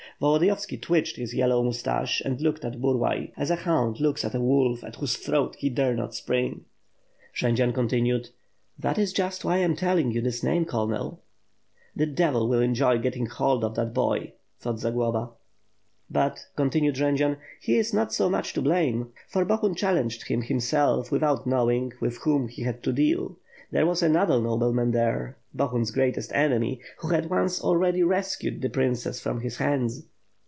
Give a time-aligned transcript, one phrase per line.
[0.21, 4.39] Volodiyovski twitched his yellow moustache and looked at Burlay, as a hound looks at the
[4.39, 6.65] wolf at whose throat he dare not spring.
[7.35, 8.29] Jendzian continued,
[8.79, 11.23] ^That is just why I am telling you his name, colonel."
[11.95, 15.31] "The devil will enjoy getting hold of that boy," thought Zagloba.
[16.07, 21.11] "But," contiued Jendzian, 'Tie is not so much to blame; for Bohun challenged him, himself,
[21.11, 23.37] without knowing with whom he had to deal.
[23.71, 29.19] There was another nobleman there, Bohun's greatest enemy; who hand once already rescued the princess
[29.19, 30.03] from his hands."